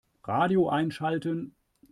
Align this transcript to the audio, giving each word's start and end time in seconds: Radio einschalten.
Radio 0.27 0.67
einschalten. 0.67 1.55